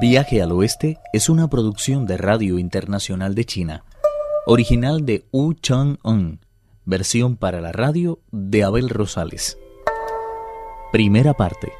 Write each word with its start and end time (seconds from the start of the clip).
Viaje 0.00 0.42
al 0.42 0.50
Oeste 0.50 0.98
es 1.12 1.28
una 1.28 1.48
producción 1.48 2.04
de 2.04 2.16
Radio 2.16 2.58
Internacional 2.58 3.34
de 3.34 3.44
China, 3.44 3.84
original 4.44 5.06
de 5.06 5.24
Wu 5.30 5.54
Chang-un, 5.54 6.40
versión 6.84 7.36
para 7.36 7.60
la 7.60 7.70
radio 7.70 8.18
de 8.32 8.64
Abel 8.64 8.88
Rosales. 8.88 9.56
Primera 10.90 11.34
parte. 11.34 11.72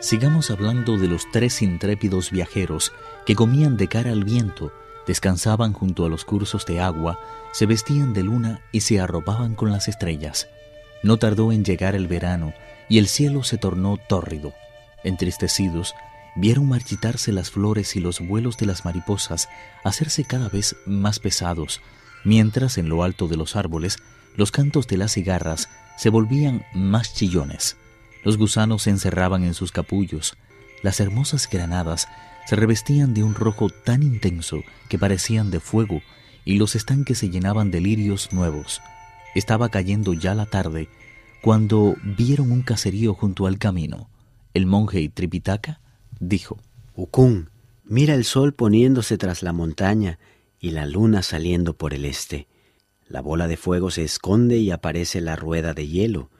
Sigamos 0.00 0.50
hablando 0.50 0.98
de 0.98 1.08
los 1.08 1.30
tres 1.32 1.62
intrépidos 1.62 2.30
viajeros 2.30 2.92
que 3.24 3.34
comían 3.34 3.78
de 3.78 3.88
cara 3.88 4.10
al 4.10 4.24
viento, 4.24 4.70
descansaban 5.06 5.72
junto 5.72 6.04
a 6.04 6.10
los 6.10 6.26
cursos 6.26 6.66
de 6.66 6.80
agua, 6.80 7.18
se 7.52 7.64
vestían 7.64 8.12
de 8.12 8.22
luna 8.22 8.60
y 8.70 8.80
se 8.80 9.00
arropaban 9.00 9.54
con 9.54 9.72
las 9.72 9.88
estrellas. 9.88 10.48
No 11.02 11.16
tardó 11.16 11.52
en 11.52 11.64
llegar 11.64 11.94
el 11.94 12.06
verano 12.06 12.52
y 12.90 12.98
el 12.98 13.06
cielo 13.06 13.44
se 13.44 13.56
tornó 13.56 13.96
tórrido. 13.96 14.52
Entristecidos, 15.02 15.94
vieron 16.36 16.68
marchitarse 16.68 17.32
las 17.32 17.50
flores 17.50 17.96
y 17.96 18.00
los 18.00 18.20
vuelos 18.20 18.56
de 18.56 18.66
las 18.66 18.84
mariposas 18.84 19.48
hacerse 19.84 20.24
cada 20.24 20.48
vez 20.48 20.76
más 20.86 21.18
pesados, 21.18 21.80
mientras 22.24 22.78
en 22.78 22.88
lo 22.88 23.02
alto 23.02 23.28
de 23.28 23.36
los 23.36 23.56
árboles 23.56 23.98
los 24.36 24.52
cantos 24.52 24.86
de 24.86 24.96
las 24.96 25.12
cigarras 25.12 25.68
se 25.96 26.10
volvían 26.10 26.64
más 26.74 27.14
chillones. 27.14 27.76
Los 28.24 28.36
gusanos 28.36 28.82
se 28.82 28.90
encerraban 28.90 29.44
en 29.44 29.54
sus 29.54 29.72
capullos, 29.72 30.36
las 30.82 31.00
hermosas 31.00 31.48
granadas 31.50 32.08
se 32.46 32.56
revestían 32.56 33.14
de 33.14 33.22
un 33.22 33.34
rojo 33.34 33.68
tan 33.68 34.02
intenso 34.02 34.62
que 34.88 34.98
parecían 34.98 35.50
de 35.50 35.60
fuego 35.60 36.02
y 36.44 36.56
los 36.56 36.74
estanques 36.74 37.18
se 37.18 37.30
llenaban 37.30 37.70
de 37.70 37.80
lirios 37.80 38.32
nuevos. 38.32 38.80
Estaba 39.34 39.68
cayendo 39.68 40.14
ya 40.14 40.34
la 40.34 40.46
tarde 40.46 40.88
cuando 41.42 41.96
vieron 42.02 42.50
un 42.50 42.62
caserío 42.62 43.14
junto 43.14 43.46
al 43.46 43.58
camino. 43.58 44.08
El 44.52 44.66
monje 44.66 45.08
Tripitaka 45.08 45.80
dijo, 46.20 46.58
Ukun, 46.94 47.50
mira 47.84 48.14
el 48.14 48.24
sol 48.24 48.54
poniéndose 48.54 49.18
tras 49.18 49.42
la 49.42 49.52
montaña 49.52 50.20
y 50.60 50.70
la 50.70 50.86
luna 50.86 51.22
saliendo 51.22 51.74
por 51.74 51.94
el 51.94 52.04
este. 52.04 52.46
La 53.08 53.22
bola 53.22 53.48
de 53.48 53.56
fuego 53.56 53.90
se 53.90 54.04
esconde 54.04 54.58
y 54.58 54.70
aparece 54.70 55.20
la 55.20 55.34
rueda 55.34 55.74
de 55.74 55.88
hielo. 55.88 56.30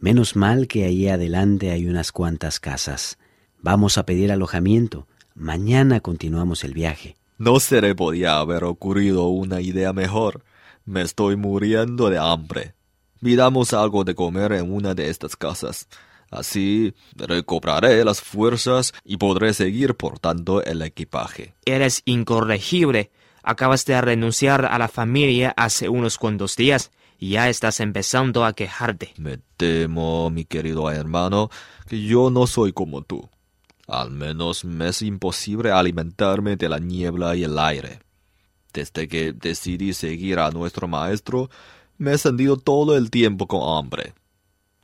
Menos 0.00 0.36
mal 0.36 0.68
que 0.68 0.84
ahí 0.84 1.08
adelante 1.08 1.70
hay 1.70 1.86
unas 1.86 2.12
cuantas 2.12 2.60
casas. 2.60 3.18
Vamos 3.60 3.98
a 3.98 4.06
pedir 4.06 4.32
alojamiento. 4.32 5.06
Mañana 5.34 6.00
continuamos 6.00 6.64
el 6.64 6.72
viaje. 6.72 7.16
No 7.36 7.58
se 7.58 7.80
le 7.80 7.94
podía 7.94 8.38
haber 8.38 8.64
ocurrido 8.64 9.26
una 9.28 9.60
idea 9.60 9.92
mejor. 9.92 10.44
Me 10.86 11.02
estoy 11.02 11.36
muriendo 11.36 12.08
de 12.08 12.18
hambre. 12.18 12.74
Pidamos 13.20 13.72
algo 13.72 14.04
de 14.04 14.14
comer 14.14 14.52
en 14.52 14.72
una 14.72 14.94
de 14.94 15.10
estas 15.10 15.34
casas. 15.34 15.88
Así 16.34 16.94
recobraré 17.14 18.04
las 18.04 18.20
fuerzas 18.20 18.92
y 19.04 19.18
podré 19.18 19.54
seguir 19.54 19.94
portando 19.94 20.64
el 20.64 20.82
equipaje. 20.82 21.54
Eres 21.64 22.02
incorregible. 22.06 23.12
Acabas 23.44 23.84
de 23.84 24.00
renunciar 24.00 24.66
a 24.66 24.76
la 24.78 24.88
familia 24.88 25.54
hace 25.56 25.88
unos 25.88 26.18
cuantos 26.18 26.56
días 26.56 26.90
y 27.20 27.30
ya 27.30 27.48
estás 27.48 27.78
empezando 27.78 28.44
a 28.44 28.52
quejarte. 28.52 29.14
Me 29.16 29.38
temo, 29.56 30.28
mi 30.30 30.44
querido 30.44 30.90
hermano, 30.90 31.50
que 31.86 32.02
yo 32.02 32.30
no 32.30 32.48
soy 32.48 32.72
como 32.72 33.02
tú. 33.02 33.28
Al 33.86 34.10
menos 34.10 34.64
me 34.64 34.88
es 34.88 35.02
imposible 35.02 35.70
alimentarme 35.70 36.56
de 36.56 36.68
la 36.68 36.80
niebla 36.80 37.36
y 37.36 37.44
el 37.44 37.56
aire. 37.60 38.00
Desde 38.72 39.06
que 39.06 39.32
decidí 39.32 39.92
seguir 39.92 40.40
a 40.40 40.50
nuestro 40.50 40.88
maestro, 40.88 41.48
me 41.96 42.14
he 42.14 42.18
sentido 42.18 42.56
todo 42.56 42.96
el 42.96 43.08
tiempo 43.08 43.46
con 43.46 43.78
hambre. 43.78 44.14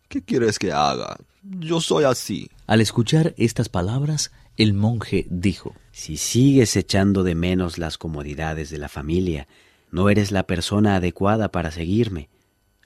¿Qué 0.08 0.22
quieres 0.22 0.60
que 0.60 0.70
haga? 0.70 1.16
Yo 1.42 1.80
soy 1.80 2.04
así. 2.04 2.50
Al 2.66 2.80
escuchar 2.80 3.34
estas 3.38 3.68
palabras, 3.68 4.30
el 4.56 4.74
monje 4.74 5.26
dijo, 5.30 5.74
Si 5.90 6.16
sigues 6.16 6.76
echando 6.76 7.22
de 7.22 7.34
menos 7.34 7.78
las 7.78 7.96
comodidades 7.96 8.68
de 8.70 8.78
la 8.78 8.88
familia, 8.88 9.48
no 9.90 10.10
eres 10.10 10.32
la 10.32 10.42
persona 10.42 10.96
adecuada 10.96 11.50
para 11.50 11.70
seguirme. 11.70 12.28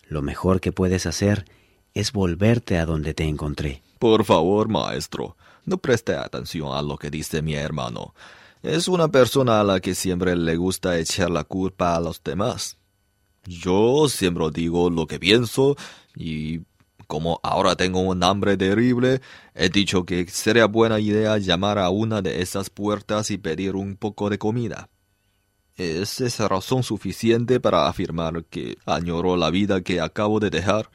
Lo 0.06 0.22
mejor 0.22 0.60
que 0.60 0.72
puedes 0.72 1.06
hacer 1.06 1.46
es 1.94 2.12
volverte 2.12 2.78
a 2.78 2.86
donde 2.86 3.12
te 3.12 3.24
encontré. 3.24 3.82
Por 3.98 4.24
favor, 4.24 4.68
maestro, 4.68 5.36
no 5.64 5.78
preste 5.78 6.14
atención 6.14 6.76
a 6.76 6.82
lo 6.82 6.96
que 6.96 7.10
dice 7.10 7.42
mi 7.42 7.54
hermano. 7.54 8.14
Es 8.62 8.88
una 8.88 9.08
persona 9.08 9.60
a 9.60 9.64
la 9.64 9.80
que 9.80 9.94
siempre 9.94 10.36
le 10.36 10.56
gusta 10.56 10.98
echar 10.98 11.30
la 11.30 11.44
culpa 11.44 11.96
a 11.96 12.00
los 12.00 12.22
demás. 12.22 12.78
Yo 13.46 14.08
siempre 14.08 14.46
digo 14.52 14.90
lo 14.90 15.06
que 15.06 15.18
pienso 15.18 15.76
y 16.14 16.60
como 17.06 17.40
ahora 17.42 17.76
tengo 17.76 18.00
un 18.00 18.22
hambre 18.22 18.56
terrible, 18.56 19.20
he 19.54 19.68
dicho 19.68 20.04
que 20.04 20.26
sería 20.28 20.66
buena 20.66 21.00
idea 21.00 21.38
llamar 21.38 21.78
a 21.78 21.90
una 21.90 22.22
de 22.22 22.42
esas 22.42 22.70
puertas 22.70 23.30
y 23.30 23.38
pedir 23.38 23.76
un 23.76 23.96
poco 23.96 24.30
de 24.30 24.38
comida. 24.38 24.88
¿Es 25.76 26.20
esa 26.20 26.46
razón 26.46 26.84
suficiente 26.84 27.58
para 27.58 27.88
afirmar 27.88 28.44
que 28.44 28.78
añoro 28.86 29.36
la 29.36 29.50
vida 29.50 29.82
que 29.82 30.00
acabo 30.00 30.38
de 30.38 30.50
dejar? 30.50 30.90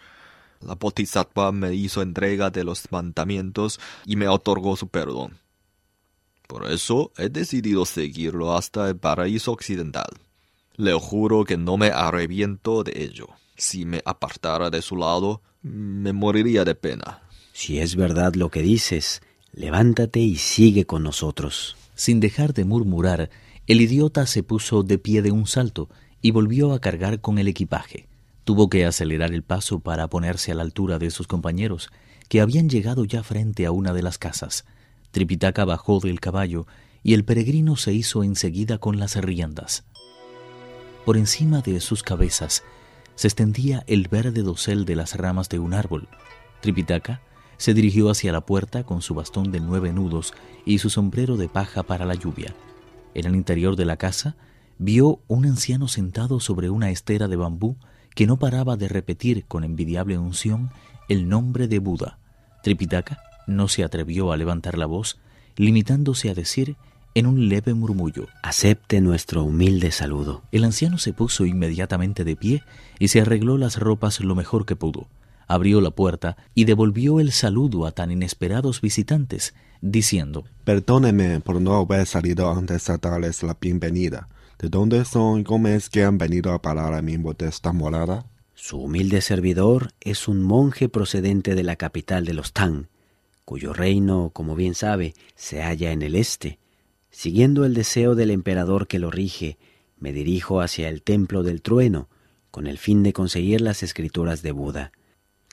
La 0.62 0.76
Bodhisattva 0.76 1.52
me 1.52 1.74
hizo 1.74 2.02
entrega 2.02 2.50
de 2.50 2.64
los 2.64 2.92
mandamientos 2.92 3.80
y 4.06 4.16
me 4.16 4.28
otorgó 4.28 4.76
su 4.76 4.88
perdón. 4.88 5.38
Por 6.48 6.72
eso 6.72 7.12
he 7.18 7.30
decidido 7.30 7.86
seguirlo 7.86 8.58
hasta 8.58 8.90
el 8.90 8.98
paraíso 8.98 9.52
occidental. 9.52 10.10
Le 10.76 10.94
juro 10.94 11.44
que 11.46 11.58
no 11.58 11.78
me 11.78 11.90
arrepiento 11.90 12.84
de 12.84 13.04
ello. 13.04 13.28
Si 13.56 13.86
me 13.86 14.02
apartara 14.06 14.70
de 14.70 14.82
su 14.82 14.96
lado, 14.96 15.42
me 15.62 16.14
moriría 16.14 16.64
de 16.64 16.76
pena. 16.76 17.22
Si 17.54 17.80
es 17.80 17.96
verdad 17.96 18.36
lo 18.36 18.50
que 18.50 18.62
dices, 18.62 19.22
levántate 19.52 20.20
y 20.20 20.36
sigue 20.38 20.86
con 20.86 21.04
nosotros. 21.04 21.76
Sin 21.96 22.20
dejar 22.20 22.54
de 22.54 22.64
murmurar, 22.64 23.30
el 23.68 23.82
idiota 23.82 24.26
se 24.26 24.44
puso 24.44 24.84
de 24.84 24.98
pie 24.98 25.22
de 25.22 25.32
un 25.32 25.46
salto 25.46 25.90
y 26.22 26.32
volvió 26.32 26.74
a 26.74 26.80
cargar 26.80 27.20
con 27.20 27.38
el 27.38 27.48
equipaje. 27.48 28.08
Tuvo 28.46 28.70
que 28.70 28.86
acelerar 28.86 29.34
el 29.34 29.44
paso 29.44 29.80
para 29.80 30.08
ponerse 30.08 30.52
a 30.52 30.56
la 30.56 30.64
altura 30.64 30.98
de 30.98 31.12
sus 31.12 31.28
compañeros, 31.28 31.90
que 32.30 32.42
habían 32.42 32.70
llegado 32.70 33.06
ya 33.06 33.22
frente 33.22 33.66
a 33.66 33.72
una 33.72 33.94
de 33.94 34.02
las 34.02 34.18
casas. 34.18 34.66
Tripitaka 35.12 35.66
bajó 35.66 36.00
del 36.00 36.20
caballo 36.20 36.68
y 37.04 37.14
el 37.14 37.26
peregrino 37.26 37.76
se 37.76 37.94
hizo 37.94 38.24
enseguida 38.24 38.78
con 38.78 38.98
las 38.98 39.16
riendas. 39.16 39.84
Por 41.06 41.18
encima 41.18 41.62
de 41.62 41.80
sus 41.80 42.04
cabezas 42.04 42.64
se 43.20 43.28
extendía 43.28 43.84
el 43.86 44.08
verde 44.08 44.44
dosel 44.44 44.86
de 44.86 44.96
las 44.96 45.18
ramas 45.18 45.50
de 45.50 45.60
un 45.60 45.74
árbol. 45.74 46.08
Tripitaka 46.62 47.20
se 47.58 47.74
dirigió 47.74 48.10
hacia 48.10 48.32
la 48.32 48.46
puerta 48.46 48.86
con 48.86 49.02
su 49.02 49.14
bastón 49.14 49.52
de 49.52 49.60
nueve 49.60 49.92
nudos 49.92 50.34
y 50.66 50.78
su 50.78 50.90
sombrero 50.90 51.36
de 51.36 51.50
paja 51.50 51.84
para 51.84 52.06
la 52.06 52.14
lluvia. 52.14 52.56
En 53.14 53.26
el 53.26 53.36
interior 53.36 53.76
de 53.76 53.84
la 53.84 53.98
casa 53.98 54.38
vio 54.78 55.20
un 55.28 55.46
anciano 55.46 55.90
sentado 55.90 56.40
sobre 56.40 56.70
una 56.70 56.92
estera 56.92 57.28
de 57.28 57.36
bambú 57.36 57.76
que 58.16 58.26
no 58.26 58.40
paraba 58.40 58.78
de 58.78 58.88
repetir 58.88 59.44
con 59.44 59.66
envidiable 59.66 60.18
unción 60.18 60.72
el 61.10 61.28
nombre 61.28 61.68
de 61.68 61.80
Buda. 61.80 62.20
Tripitaka 62.64 63.20
no 63.48 63.68
se 63.68 63.84
atrevió 63.84 64.32
a 64.32 64.38
levantar 64.38 64.78
la 64.78 64.86
voz, 64.86 65.20
limitándose 65.58 66.30
a 66.30 66.36
decir 66.36 66.78
en 67.20 67.28
un 67.28 67.50
leve 67.50 67.74
murmullo. 67.74 68.28
Acepte 68.42 69.02
nuestro 69.02 69.44
humilde 69.44 69.92
saludo. 69.92 70.44
El 70.52 70.64
anciano 70.64 70.98
se 70.98 71.14
puso 71.14 71.46
inmediatamente 71.46 72.24
de 72.24 72.36
pie 72.36 72.64
y 72.98 73.10
se 73.10 73.22
arregló 73.22 73.58
las 73.58 73.78
ropas 73.78 74.22
lo 74.22 74.36
mejor 74.36 74.66
que 74.66 74.76
pudo. 74.76 75.08
Abrió 75.48 75.82
la 75.82 75.92
puerta 75.92 76.38
y 76.56 76.66
devolvió 76.66 77.20
el 77.20 77.32
saludo 77.32 77.86
a 77.86 77.92
tan 77.92 78.12
inesperados 78.12 78.82
visitantes, 78.82 79.54
diciendo 79.82 80.46
Perdóneme 80.64 81.42
por 81.42 81.60
no 81.60 81.76
haber 81.76 82.06
salido 82.06 82.52
antes 82.52 82.90
a 82.90 82.98
darles 82.98 83.44
la 83.44 83.58
bienvenida. 83.60 84.30
¿De 84.58 84.70
dónde 84.70 85.04
son 85.06 85.40
y 85.40 85.44
cómo 85.44 85.68
es 85.68 85.90
que 85.90 86.04
han 86.04 86.18
venido 86.18 86.54
a 86.54 86.62
parar 86.62 86.94
a 86.94 87.02
mi 87.02 87.18
modesta 87.18 87.74
morada? 87.74 88.26
Su 88.56 88.78
humilde 88.82 89.22
servidor 89.22 89.92
es 90.02 90.28
un 90.28 90.42
monje 90.42 90.90
procedente 90.90 91.56
de 91.56 91.64
la 91.64 91.76
capital 91.76 92.26
de 92.26 92.34
los 92.34 92.54
Tang, 92.54 92.88
cuyo 93.46 93.74
reino, 93.74 94.32
como 94.34 94.56
bien 94.56 94.76
sabe, 94.76 95.16
se 95.36 95.62
halla 95.62 95.92
en 95.92 96.02
el 96.02 96.16
este. 96.16 96.60
Siguiendo 97.12 97.66
el 97.66 97.74
deseo 97.74 98.16
del 98.16 98.32
emperador 98.32 98.88
que 98.88 99.00
lo 99.00 99.12
rige, 99.12 99.58
me 99.98 100.14
dirijo 100.14 100.62
hacia 100.62 100.90
el 100.90 101.02
templo 101.02 101.44
del 101.44 101.62
trueno, 101.62 102.10
con 102.52 102.68
el 102.68 102.78
fin 102.78 103.04
de 103.04 103.14
conseguir 103.14 103.62
las 103.62 103.84
escrituras 103.84 104.42
de 104.42 104.52
Buda. 104.52 104.92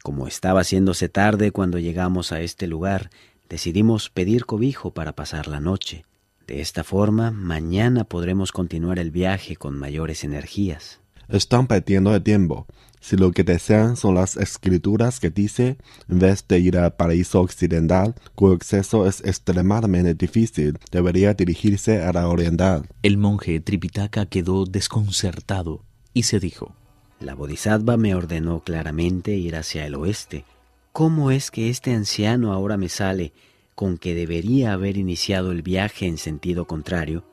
Como 0.02 0.26
estaba 0.26 0.60
haciéndose 0.60 1.08
tarde 1.08 1.50
cuando 1.50 1.78
llegamos 1.78 2.32
a 2.32 2.40
este 2.40 2.66
lugar, 2.66 3.10
decidimos 3.48 4.10
pedir 4.10 4.46
cobijo 4.46 4.92
para 4.92 5.14
pasar 5.14 5.48
la 5.48 5.60
noche. 5.60 6.04
De 6.46 6.60
esta 6.60 6.84
forma, 6.84 7.32
mañana 7.32 8.04
podremos 8.04 8.52
continuar 8.52 8.98
el 8.98 9.10
viaje 9.10 9.56
con 9.56 9.76
mayores 9.76 10.22
energías. 10.22 11.00
Están 11.28 11.66
perdiendo 11.66 12.14
el 12.14 12.22
tiempo. 12.22 12.66
Si 13.00 13.16
lo 13.16 13.30
que 13.30 13.44
desean 13.44 13.96
son 13.96 14.14
las 14.16 14.36
escrituras 14.36 15.20
que 15.20 15.30
dice, 15.30 15.76
en 16.08 16.18
vez 16.18 16.44
de 16.48 16.58
ir 16.58 16.76
al 16.76 16.94
paraíso 16.94 17.40
occidental, 17.40 18.14
cuyo 18.34 18.54
acceso 18.54 19.06
es 19.06 19.20
extremadamente 19.24 20.14
difícil, 20.14 20.78
debería 20.90 21.34
dirigirse 21.34 22.02
a 22.02 22.12
la 22.12 22.28
oriental. 22.28 22.88
El 23.02 23.16
monje 23.16 23.60
Tripitaka 23.60 24.26
quedó 24.26 24.64
desconcertado 24.64 25.84
y 26.12 26.24
se 26.24 26.40
dijo, 26.40 26.74
La 27.20 27.34
Bodhisattva 27.34 27.96
me 27.96 28.14
ordenó 28.14 28.60
claramente 28.60 29.36
ir 29.36 29.56
hacia 29.56 29.86
el 29.86 29.94
oeste. 29.94 30.44
¿Cómo 30.92 31.30
es 31.30 31.50
que 31.50 31.70
este 31.70 31.92
anciano 31.92 32.52
ahora 32.52 32.76
me 32.76 32.88
sale 32.88 33.32
con 33.76 33.98
que 33.98 34.14
debería 34.14 34.72
haber 34.72 34.96
iniciado 34.96 35.52
el 35.52 35.62
viaje 35.62 36.06
en 36.06 36.16
sentido 36.16 36.66
contrario, 36.66 37.24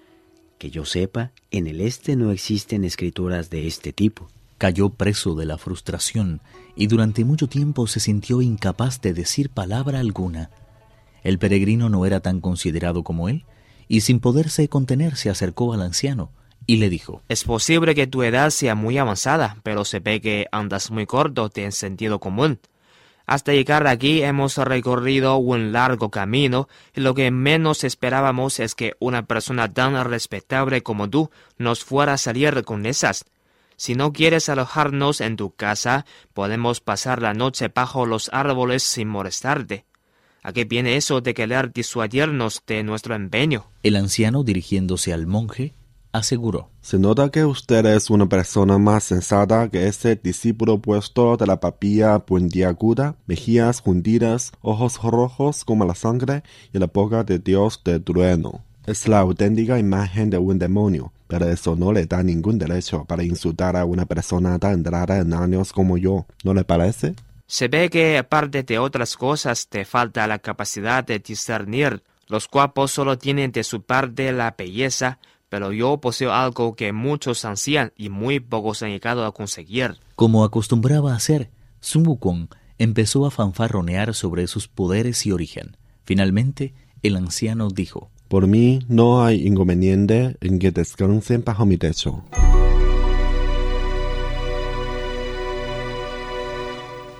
que 0.63 0.69
yo 0.69 0.85
sepa, 0.85 1.31
en 1.51 1.67
el 1.67 1.81
este 1.81 2.15
no 2.15 2.31
existen 2.31 2.85
escrituras 2.85 3.49
de 3.49 3.67
este 3.67 3.91
tipo. 3.91 4.29
Cayó 4.57 4.91
preso 4.91 5.35
de 5.35 5.45
la 5.45 5.57
frustración 5.57 6.39
y 6.73 6.87
durante 6.87 7.25
mucho 7.25 7.47
tiempo 7.47 7.85
se 7.85 7.99
sintió 7.99 8.41
incapaz 8.41 9.01
de 9.01 9.13
decir 9.13 9.49
palabra 9.49 9.99
alguna. 9.99 10.51
El 11.21 11.37
peregrino 11.37 11.89
no 11.89 12.05
era 12.05 12.21
tan 12.21 12.39
considerado 12.39 13.03
como 13.03 13.27
él, 13.27 13.43
y 13.89 13.99
sin 13.99 14.21
poderse 14.21 14.69
contener 14.69 15.17
se 15.17 15.29
acercó 15.29 15.73
al 15.73 15.81
anciano 15.81 16.31
y 16.65 16.77
le 16.77 16.89
dijo, 16.89 17.21
Es 17.27 17.43
posible 17.43 17.93
que 17.93 18.07
tu 18.07 18.23
edad 18.23 18.49
sea 18.49 18.73
muy 18.73 18.97
avanzada, 18.97 19.57
pero 19.63 19.83
se 19.83 19.99
ve 19.99 20.21
que 20.21 20.45
andas 20.53 20.91
muy 20.91 21.05
corto 21.05 21.51
en 21.55 21.73
sentido 21.73 22.21
común. 22.21 22.61
Hasta 23.25 23.53
llegar 23.53 23.87
aquí 23.87 24.21
hemos 24.21 24.57
recorrido 24.57 25.37
un 25.37 25.71
largo 25.71 26.11
camino 26.11 26.67
y 26.93 27.01
lo 27.01 27.13
que 27.13 27.31
menos 27.31 27.83
esperábamos 27.83 28.59
es 28.59 28.75
que 28.75 28.93
una 28.99 29.25
persona 29.25 29.73
tan 29.73 30.03
respetable 30.03 30.83
como 30.83 31.09
tú 31.09 31.29
nos 31.57 31.83
fuera 31.83 32.13
a 32.13 32.17
salir 32.17 32.63
con 32.63 32.85
esas. 32.85 33.25
Si 33.77 33.95
no 33.95 34.13
quieres 34.13 34.49
alojarnos 34.49 35.21
en 35.21 35.35
tu 35.35 35.51
casa, 35.51 36.05
podemos 36.33 36.81
pasar 36.81 37.21
la 37.21 37.33
noche 37.33 37.71
bajo 37.73 38.05
los 38.05 38.29
árboles 38.33 38.83
sin 38.83 39.07
molestarte. 39.07 39.85
¿A 40.41 40.51
qué 40.51 40.65
viene 40.65 40.97
eso 40.97 41.21
de 41.21 41.33
querer 41.33 41.71
disuadirnos 41.71 42.61
de 42.67 42.83
nuestro 42.83 43.15
empeño? 43.15 43.67
El 43.81 43.95
anciano, 43.95 44.43
dirigiéndose 44.43 45.13
al 45.13 45.25
monje, 45.25 45.73
aseguró. 46.13 46.69
Se 46.81 46.97
nota 46.97 47.29
que 47.29 47.43
usted 47.43 47.85
es 47.87 48.09
una 48.09 48.29
persona 48.29 48.77
más 48.77 49.03
sensata 49.03 49.67
que 49.69 49.87
ese 49.87 50.15
discípulo 50.15 50.79
puesto 50.79 51.35
de 51.35 51.47
la 51.47 51.59
papilla 51.59 52.19
puntiaguda, 52.19 53.15
mejillas 53.25 53.81
hundidas, 53.83 54.53
ojos 54.61 55.01
rojos 55.01 55.65
como 55.65 55.83
la 55.83 55.95
sangre 55.95 56.43
y 56.71 56.79
la 56.79 56.87
boca 56.87 57.23
de 57.23 57.39
Dios 57.39 57.81
de 57.83 57.99
trueno. 57.99 58.61
Es 58.85 59.07
la 59.07 59.19
auténtica 59.19 59.79
imagen 59.79 60.29
de 60.29 60.37
un 60.37 60.59
demonio, 60.59 61.11
pero 61.27 61.49
eso 61.49 61.75
no 61.75 61.91
le 61.91 62.05
da 62.05 62.21
ningún 62.21 62.59
derecho 62.59 63.05
para 63.05 63.23
insultar 63.23 63.75
a 63.75 63.85
una 63.85 64.05
persona 64.05 64.59
tan 64.59 64.73
entrada 64.73 65.17
en 65.17 65.33
años 65.33 65.73
como 65.73 65.97
yo, 65.97 66.25
¿no 66.43 66.53
le 66.53 66.63
parece? 66.63 67.15
Se 67.47 67.67
ve 67.67 67.89
que, 67.89 68.17
aparte 68.17 68.63
de 68.63 68.79
otras 68.79 69.15
cosas, 69.15 69.67
te 69.67 69.85
falta 69.85 70.27
la 70.27 70.39
capacidad 70.39 71.03
de 71.03 71.19
discernir. 71.19 72.03
Los 72.27 72.47
guapos 72.47 72.91
solo 72.91 73.17
tienen 73.17 73.51
de 73.51 73.63
su 73.63 73.81
parte 73.83 74.31
la 74.31 74.53
belleza, 74.57 75.19
pero 75.53 75.71
yo 75.71 75.99
poseo 75.99 76.33
algo 76.33 76.75
que 76.75 76.93
muchos 76.93 77.45
ansían 77.45 77.93
y 77.95 78.09
muy 78.09 78.39
pocos 78.39 78.81
han 78.81 78.89
llegado 78.89 79.23
a 79.23 79.31
conseguir. 79.35 79.99
Como 80.15 80.43
acostumbraba 80.43 81.13
a 81.13 81.15
hacer, 81.15 81.51
Sun 81.79 82.07
Wukong 82.07 82.47
empezó 82.79 83.27
a 83.27 83.29
fanfarronear 83.29 84.15
sobre 84.15 84.47
sus 84.47 84.67
poderes 84.67 85.27
y 85.27 85.31
origen. 85.31 85.77
Finalmente, 86.05 86.73
el 87.03 87.15
anciano 87.17 87.69
dijo, 87.69 88.09
Por 88.29 88.47
mí 88.47 88.79
no 88.87 89.23
hay 89.23 89.45
inconveniente 89.45 90.37
en 90.41 90.57
que 90.57 90.71
descansen 90.71 91.43
bajo 91.43 91.67
mi 91.67 91.77
techo. 91.77 92.23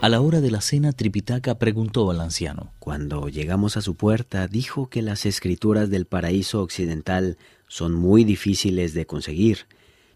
A 0.00 0.08
la 0.08 0.20
hora 0.20 0.40
de 0.40 0.50
la 0.50 0.60
cena, 0.60 0.92
Tripitaka 0.92 1.54
preguntó 1.54 2.10
al 2.10 2.20
anciano. 2.20 2.72
Cuando 2.78 3.28
llegamos 3.28 3.76
a 3.76 3.80
su 3.80 3.94
puerta, 3.94 4.48
dijo 4.48 4.90
que 4.90 5.02
las 5.02 5.24
escrituras 5.24 5.88
del 5.88 6.04
paraíso 6.04 6.60
occidental 6.60 7.38
son 7.74 7.92
muy 7.92 8.22
difíciles 8.22 8.94
de 8.94 9.04
conseguir. 9.04 9.66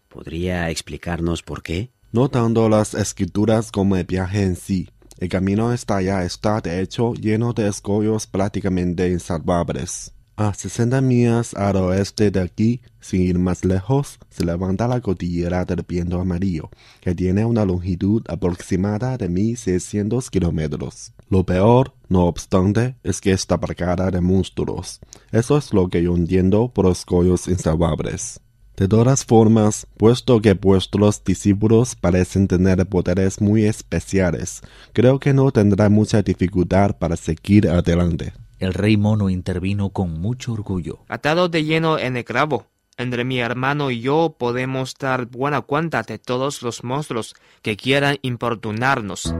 ¿Podría 0.07 0.69
explicarnos 0.69 1.43
por 1.43 1.61
qué? 1.61 1.91
No 2.13 2.29
tanto 2.29 2.69
las 2.69 2.93
escrituras 2.93 3.69
como 3.69 3.97
el 3.97 4.05
viaje 4.05 4.43
en 4.43 4.55
sí. 4.55 4.87
El 5.17 5.27
camino 5.27 5.67
hasta 5.67 5.97
allá 5.97 6.23
está, 6.23 6.61
de 6.61 6.79
hecho, 6.79 7.13
lleno 7.15 7.51
de 7.51 7.67
escollos 7.67 8.27
prácticamente 8.27 9.09
insalvables. 9.09 10.13
A 10.37 10.53
60 10.53 11.01
millas 11.01 11.53
al 11.53 11.75
oeste 11.75 12.31
de 12.31 12.39
aquí, 12.39 12.81
sin 13.01 13.23
ir 13.23 13.37
más 13.37 13.65
lejos, 13.65 14.19
se 14.29 14.45
levanta 14.45 14.87
la 14.87 15.01
cordillera 15.01 15.65
del 15.65 15.83
viento 15.85 16.21
amarillo, 16.21 16.69
que 17.01 17.13
tiene 17.13 17.43
una 17.43 17.65
longitud 17.65 18.23
aproximada 18.29 19.17
de 19.17 19.27
1600 19.27 20.29
kilómetros. 20.29 21.11
Lo 21.29 21.43
peor, 21.43 21.93
no 22.07 22.25
obstante, 22.25 22.95
es 23.03 23.21
que 23.21 23.31
está 23.31 23.59
cargada 23.59 24.09
de 24.09 24.19
monstruos. 24.19 24.99
Eso 25.31 25.57
es 25.57 25.73
lo 25.73 25.87
que 25.87 26.01
yo 26.01 26.15
entiendo 26.15 26.69
por 26.73 26.87
escollos 26.87 27.47
insalvables. 27.47 28.39
De 28.75 28.87
todas 28.87 29.25
formas, 29.25 29.85
puesto 29.97 30.41
que 30.41 30.53
vuestros 30.53 31.23
discípulos 31.23 31.95
parecen 31.95 32.47
tener 32.47 32.83
poderes 32.87 33.41
muy 33.41 33.65
especiales, 33.65 34.61
creo 34.93 35.19
que 35.19 35.33
no 35.33 35.51
tendrá 35.51 35.89
mucha 35.89 36.23
dificultad 36.23 36.97
para 36.97 37.15
seguir 37.15 37.69
adelante. 37.69 38.33
El 38.57 38.73
rey 38.73 38.97
mono 38.97 39.29
intervino 39.29 39.89
con 39.89 40.19
mucho 40.19 40.53
orgullo. 40.53 40.99
Atado 41.09 41.47
de 41.47 41.63
lleno 41.63 41.99
en 41.99 42.17
el 42.17 42.25
clavo. 42.25 42.65
Entre 42.97 43.23
mi 43.23 43.39
hermano 43.39 43.91
y 43.91 44.01
yo 44.01 44.35
podemos 44.37 44.95
dar 44.97 45.25
buena 45.25 45.61
cuenta 45.61 46.01
de 46.03 46.17
todos 46.17 46.61
los 46.63 46.83
monstruos 46.83 47.35
que 47.61 47.77
quieran 47.77 48.17
importunarnos. 48.23 49.33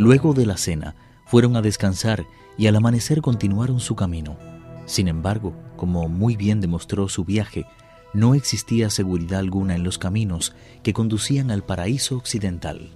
Luego 0.00 0.32
de 0.32 0.46
la 0.46 0.56
cena, 0.56 0.94
fueron 1.26 1.56
a 1.56 1.60
descansar 1.60 2.24
y 2.56 2.68
al 2.68 2.76
amanecer 2.76 3.20
continuaron 3.20 3.80
su 3.80 3.96
camino. 3.96 4.38
Sin 4.86 5.08
embargo, 5.08 5.52
como 5.76 6.08
muy 6.08 6.36
bien 6.36 6.62
demostró 6.62 7.06
su 7.10 7.26
viaje, 7.26 7.66
no 8.14 8.34
existía 8.34 8.88
seguridad 8.88 9.40
alguna 9.40 9.74
en 9.74 9.84
los 9.84 9.98
caminos 9.98 10.54
que 10.82 10.94
conducían 10.94 11.50
al 11.50 11.64
paraíso 11.64 12.16
occidental. 12.16 12.88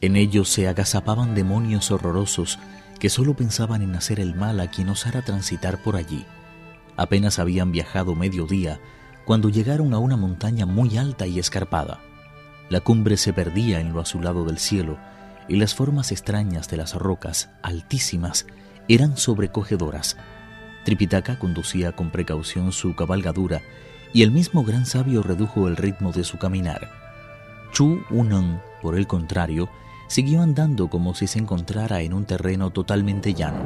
En 0.00 0.14
ellos 0.14 0.48
se 0.48 0.68
agazapaban 0.68 1.34
demonios 1.34 1.90
horrorosos 1.90 2.60
que 3.00 3.10
solo 3.10 3.34
pensaban 3.34 3.82
en 3.82 3.96
hacer 3.96 4.20
el 4.20 4.36
mal 4.36 4.60
a 4.60 4.70
quien 4.70 4.90
osara 4.90 5.22
transitar 5.22 5.82
por 5.82 5.96
allí. 5.96 6.24
Apenas 6.96 7.40
habían 7.40 7.72
viajado 7.72 8.14
medio 8.14 8.46
día 8.46 8.78
cuando 9.24 9.48
llegaron 9.48 9.92
a 9.92 9.98
una 9.98 10.16
montaña 10.16 10.66
muy 10.66 10.98
alta 10.98 11.26
y 11.26 11.40
escarpada. 11.40 11.98
La 12.68 12.78
cumbre 12.78 13.16
se 13.16 13.32
perdía 13.32 13.80
en 13.80 13.92
lo 13.92 13.98
azulado 13.98 14.44
del 14.44 14.60
cielo 14.60 14.98
y 15.48 15.56
las 15.56 15.74
formas 15.74 16.12
extrañas 16.12 16.68
de 16.68 16.76
las 16.76 16.94
rocas, 16.94 17.50
altísimas, 17.62 18.46
eran 18.88 19.16
sobrecogedoras. 19.16 20.16
Tripitaka 20.84 21.38
conducía 21.38 21.92
con 21.92 22.10
precaución 22.10 22.72
su 22.72 22.94
cabalgadura 22.94 23.62
y 24.12 24.22
el 24.22 24.30
mismo 24.30 24.64
gran 24.64 24.86
sabio 24.86 25.22
redujo 25.22 25.68
el 25.68 25.76
ritmo 25.76 26.12
de 26.12 26.24
su 26.24 26.38
caminar. 26.38 26.90
Chu 27.72 28.02
Unan, 28.10 28.62
por 28.82 28.96
el 28.96 29.06
contrario, 29.06 29.68
siguió 30.06 30.42
andando 30.42 30.88
como 30.88 31.14
si 31.14 31.26
se 31.26 31.38
encontrara 31.38 32.02
en 32.02 32.14
un 32.14 32.24
terreno 32.24 32.70
totalmente 32.70 33.34
llano. 33.34 33.62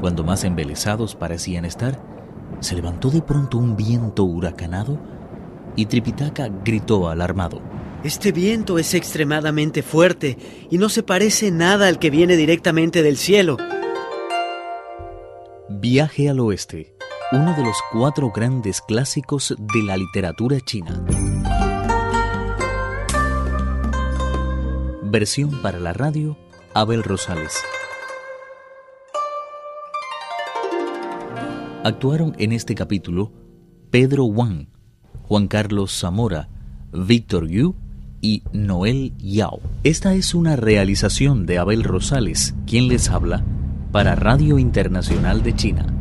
Cuando 0.00 0.24
más 0.24 0.44
embelesados 0.44 1.14
parecían 1.14 1.64
estar, 1.64 1.98
se 2.60 2.74
levantó 2.74 3.10
de 3.10 3.22
pronto 3.22 3.58
un 3.58 3.76
viento 3.76 4.24
huracanado 4.24 4.98
y 5.76 5.86
Tripitaka 5.86 6.48
gritó 6.64 7.08
alarmado. 7.08 7.60
Este 8.04 8.32
viento 8.32 8.78
es 8.78 8.92
extremadamente 8.92 9.82
fuerte 9.82 10.36
y 10.70 10.76
no 10.76 10.90
se 10.90 11.02
parece 11.02 11.50
nada 11.50 11.88
al 11.88 11.98
que 11.98 12.10
viene 12.10 12.36
directamente 12.36 13.02
del 13.02 13.16
cielo. 13.16 13.56
Viaje 15.70 16.28
al 16.28 16.38
oeste, 16.40 16.94
uno 17.32 17.56
de 17.56 17.64
los 17.64 17.78
cuatro 17.92 18.30
grandes 18.30 18.82
clásicos 18.82 19.56
de 19.58 19.82
la 19.82 19.96
literatura 19.96 20.60
china. 20.60 21.02
Versión 25.02 25.62
para 25.62 25.80
la 25.80 25.94
radio, 25.94 26.36
Abel 26.74 27.02
Rosales. 27.02 27.54
Actuaron 31.82 32.36
en 32.38 32.52
este 32.52 32.74
capítulo 32.74 33.32
Pedro 33.90 34.26
Wang, 34.26 34.68
Juan 35.22 35.48
Carlos 35.48 35.98
Zamora, 35.98 36.50
Víctor 36.92 37.48
Yu 37.48 37.74
y 38.24 38.42
Noel 38.54 39.12
Yao. 39.18 39.60
Esta 39.82 40.14
es 40.14 40.34
una 40.34 40.56
realización 40.56 41.44
de 41.44 41.58
Abel 41.58 41.84
Rosales, 41.84 42.54
quien 42.66 42.88
les 42.88 43.10
habla, 43.10 43.44
para 43.92 44.14
Radio 44.14 44.58
Internacional 44.58 45.42
de 45.42 45.54
China. 45.54 45.93